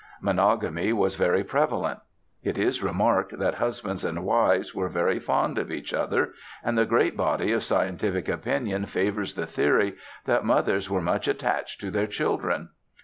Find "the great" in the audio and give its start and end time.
6.75-7.15